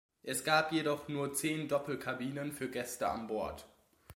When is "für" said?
2.53-2.71